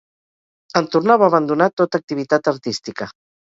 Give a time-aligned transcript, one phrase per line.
[0.81, 3.13] En tornar va abandonar tota activitat artística.